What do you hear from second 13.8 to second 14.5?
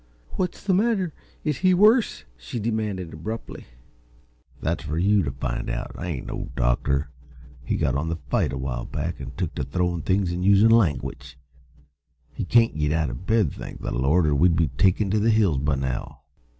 the Lord, or